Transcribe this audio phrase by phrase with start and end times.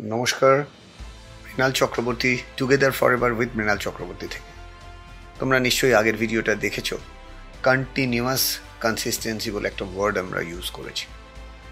[0.00, 0.56] নমস্কার,
[1.44, 4.50] Mrinal Chakraborty together for ever with Mrinal Chakraborty থেকে।
[5.38, 6.88] তোমরা নিশ্চয়ই আগের ভিডিওটা দেখেছ
[7.66, 8.42] কন্টিনিউয়াস
[8.84, 11.04] কনসিস্টেন্সি বলে একটা ওয়ার্ড আমরা ইউজ করেছি।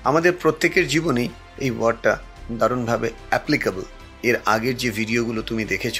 [0.08, 1.29] আমাদের প্রত্যেকের জীবনেই
[1.64, 2.12] এই ওয়ার্ডটা
[2.60, 3.84] দারুণভাবে অ্যাপ্লিকেবল
[4.29, 5.99] এর আগের যে ভিডিওগুলো তুমি দেখেছ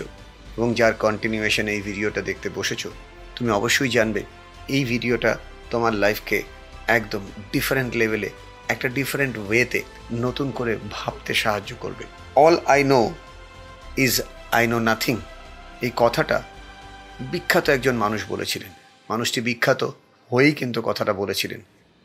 [0.57, 2.89] এবং যার কন্টিনিউয়েশন এই ভিডিওটা দেখতে বসেছো,
[3.37, 4.21] তুমি অবশ্যই জানবে,
[4.77, 5.33] এই ভিডিওটা
[5.73, 6.39] তোমার লাইফকে
[6.97, 7.23] একদম
[7.53, 8.31] ডিফারেন্ট লেভেলে
[8.69, 12.05] একটা ডিফারেন্ট ওয়েতে নতুন করে ভাবতে সাহায্য করবে।
[12.37, 13.15] All I know
[13.97, 15.17] is I know nothing
[15.83, 16.43] এই কথাটা
[17.21, 18.71] বিখ্যাত একজন মানুষ বলেছিলেন।
[19.11, 19.91] মানুষটি বিখ্যাত
[20.31, 21.61] হয়েই কিন্তু কথাটা বলেছিলেন।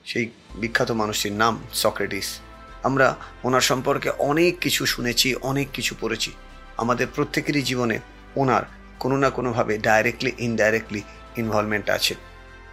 [0.06, 2.40] সেই বিখ্যাত মানুষটির নাম সক্রেটিস
[2.84, 6.32] আমরা ওনার সম্পর্কে অনেক কিছু শুনেছি, অনেক কিছু পড়েছি।
[6.78, 8.00] আমাদের প্রত্যেকেরই জীবনে
[8.36, 8.64] ওনার
[9.00, 11.02] কোনো না কোনোভাবে ডাইরেক্টলি ইনডাইরেক্টলি
[11.38, 12.16] ইনভলভমেন্ট আছে।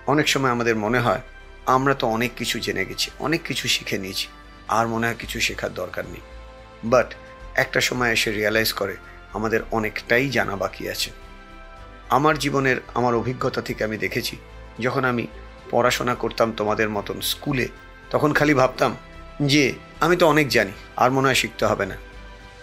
[0.07, 1.21] অনেক সময় আমাদের মনে হয়
[1.67, 4.27] আমরা তো অনেক কিছু জেনে গেছি, অনেক কিছু শিখে নিয়েছি,
[4.69, 6.21] আর মনে হয় কিছু শেখার দরকার নেই।
[6.85, 7.09] বাট
[7.55, 8.97] একটা সময় এসে রিয়ালাইজ করে,
[9.33, 11.11] আমাদের অনেকটাই জানা বাকি আছে।
[12.09, 14.37] আমার জীবনের, আমার অভিজ্ঞতা থেকে আমি দেখেছি,
[14.81, 15.27] যখন আমি
[15.71, 17.69] পড়াশোনা করতাম তোমাদের মতন স্কুলে
[18.11, 18.97] তখন খালি ভাবতাম
[19.43, 21.97] যে, আমি তো অনেক জানি, আর মনে হয় শিখতে হবে না।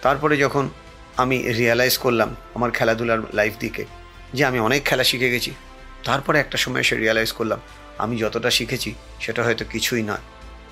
[0.02, 0.68] তারপরে যখন
[1.16, 3.84] আমি রিয়ালাইজ করলাম আমার খেলাধুলার লাইফ দিকে,
[4.32, 5.52] যে আমি অনেক খেলা শিখে গেছি,
[6.04, 7.60] তারপরে একটা সময় এসে রিয়ালাইজ করলাম
[7.98, 10.24] আমি যতটা শিখেছি, সেটা হয়তো কিছুই নয়।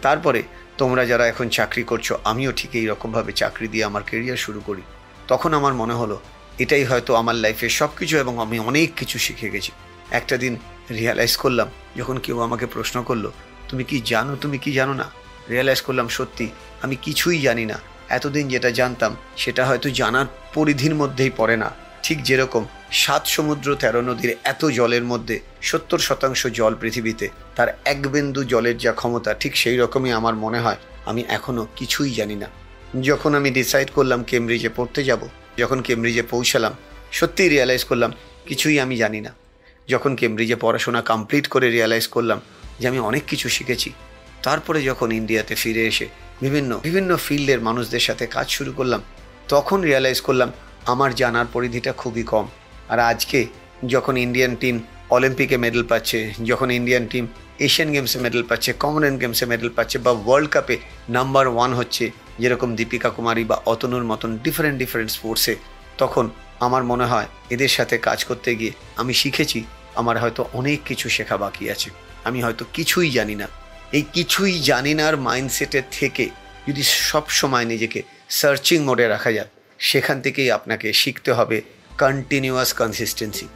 [0.03, 0.42] তারপরে
[0.78, 4.83] তোমরা যারা এখন চাকরি করছ, আমিও ঠিক এই রকমভাবে চাকরি দিয়ে আমার কেরিয়ার শুরু করি।
[5.29, 6.20] তখন আমার মনে হলো,
[6.59, 9.73] এটাই হয়তো আমার লাইফের সব কিছু এবং আমি অনেক কিছু শিখে গেছি।
[10.11, 10.56] একটা দিন
[10.91, 13.31] রিয়ালাইজ করলাম, যখন কেউ আমাকে প্রশ্ন করল,
[13.69, 14.36] তুমি কি জানো?
[14.36, 15.11] তুমি কি জানো না?
[15.51, 16.48] রিয়ালাইজ করলাম, সত্যি,
[16.83, 22.19] আমি কিছুই জানি না। এতদিন যেটা জানতাম, সেটা হয়তো জানার পরিধির মধ্যেই পড়ে না। ঠিক
[22.28, 22.62] যেরকম
[23.03, 25.36] সাত সমুদ্র তেরো নদীর এত জলের মধ্যে
[25.69, 30.61] সত্তর শতাংশ জল পৃথিবীতে, তার এক বিন্দু জলের যা ক্ষমতা ঠিক সেই রকমই আমার মনে
[30.64, 30.78] হয়,
[31.11, 32.48] আমি এখনও কিছুই জানি না।
[33.08, 35.23] যখন আমি ডিসাইড করলাম কেমব্রিজে পড়তে যাব,
[35.61, 36.73] যখন কেমব্রিজে পৌঁছালাম,
[37.19, 38.11] সত্যিই রিয়ালাইজ করলাম
[38.48, 39.33] কিছুই আমি জানি না।
[39.89, 42.39] যখন কেমব্রিজে পড়াশোনা কমপ্লিট করে রিয়ালাইজ করলাম
[42.80, 43.90] যে আমি অনেক কিছু শিখেছি,
[44.42, 46.07] তারপরে যখন ইন্ডিয়াতে ফিরে এসে
[46.45, 49.01] বিভিন্ন বিভিন্ন ফিল্ডের মানুষদের সাথে কাজ শুরু করলাম,
[49.48, 50.51] তখন রিয়ালাইজ করলাম
[50.87, 52.47] আমার জানার পরিধিটা খুবই কম।
[52.89, 53.47] আর আজকে
[53.87, 54.77] যখন ইন্ডিয়ান টিম
[55.11, 57.27] অলিম্পিকে মেডেল পাচ্ছে, যখন ইন্ডিয়ান টিম
[57.59, 60.77] এশিয়ান গেমসে মেডেল পাচ্ছে কমনওয়েলথ গেমসে মেডেল পাচ্ছে বা ওয়ার্ল্ড কাপে
[61.09, 65.57] নাম্বার ওয়ান হচ্ছে, যেরকম দীপিকা কুমারী বা অতনুর মতন ডিফারেন্ট ডিফারেন্ট স্পোর্টসে
[65.98, 69.64] তখন আমার মনে হয় এদের সাথে কাজ করতে গিয়ে আমি শিখেছি,
[69.97, 71.91] আমার হয়তো অনেক কিছু শেখা বাকি আছে।
[72.25, 73.47] আমি হয়তো কিছুই জানি না।
[73.93, 76.29] এই কিছুই জানি নার মাইন্ডসেটের থেকে
[76.69, 79.51] যদি সব সময় নিজেকে সার্চিং মোডে রাখা যায়
[79.91, 81.59] সেখান থেকেই আপনাকে শিখতে হবে
[81.98, 83.47] কন্টিনিউয়াস কনসিস্টেন্সি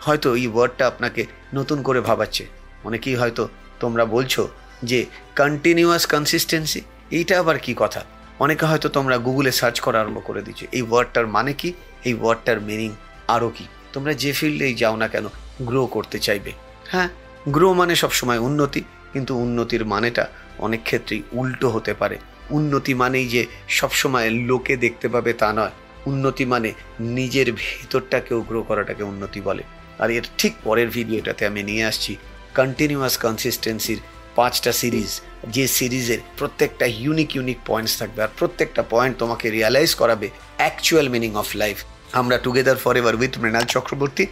[0.00, 1.22] হয়তো এই ওয়ার্ডটা আপনাকে
[1.54, 2.44] নতুন করে ভাবাচ্ছে।
[2.84, 3.44] অনেকেই হয়তো
[3.80, 4.42] তোমরা বলছো
[4.82, 5.00] যে
[5.36, 6.80] কন্টিনিউয়াস কনসিস্টেন্সি
[7.10, 8.00] এইটা আবার কি কথা?
[8.40, 11.72] অনেকে হয়তো তোমরা গুগলে সার্চ করা আরম্ভ করে দিচ্ছ এই ওয়ার্ডটার মানে কি?
[12.04, 12.90] এই ওয়ার্ডটার মিনিং
[13.28, 13.64] আরও কি?
[13.92, 15.26] তোমরা যে ফিল্ডেই যাও না কেন
[15.62, 16.52] গ্রো করতে চাইবে।
[16.88, 17.08] হ্যাঁ
[17.48, 20.24] গ্রো মানে সবসময় উন্নতি, কিন্তু উন্নতির মানেটা
[20.58, 22.16] অনেক ক্ষেত্রেই উল্টো হতে পারে।
[22.50, 25.74] উন্নতি মানেই যে সবসময় লোকে দেখতে পাবে তা নয়।
[26.06, 26.70] উন্নতি মানে
[27.00, 29.62] নিজের ভেতরটাকেও গ্রো করাটাকে উন্নতি বলে।
[30.02, 32.12] আর এর ঠিক পরের ভিডিওটাতে আমি নিয়ে আসছি
[32.56, 34.00] কন্টিনিউয়াস কনসিস্টেন্সির
[34.36, 35.10] পাঁচটা সিরিজ
[35.54, 40.26] যে সিরিজের প্রত্যেকটা ইউনিক ইউনিক পয়েন্টস থাকবে। আর প্রত্যেকটা পয়েন্ট তোমাকে রিয়ালাইজ করাবে
[40.56, 41.76] অ্যাকচুয়াল মিনিং অফ লাইফ
[42.12, 44.24] আমরা together for ever with Mrinal Chakraborty.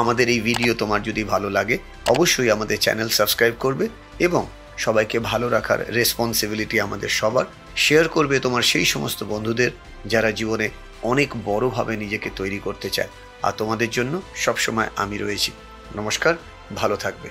[0.00, 1.76] আমাদের এই ভিডিও তোমার যদি ভালো লাগে,
[2.08, 3.86] অবশ্যই আমাদের চ্যানেল সাবস্ক্রাইব করবে
[4.18, 4.42] এবং
[4.84, 7.46] সবাইকে ভালো রাখার রেসপন্সিবিলিটি আমাদের সবার।
[7.76, 9.70] শেয়ার করবে তোমার সেই সমস্ত বন্ধুদের
[10.06, 10.68] যারা জীবনে
[11.02, 13.08] অনেক বড়ভাবে নিজেকে তৈরি করতে চায়।
[13.42, 15.52] আর তোমাদের জন্য সবসময় আমি রয়েছি।
[15.96, 16.34] নমস্কার,
[16.76, 17.28] ভালো থাকবে।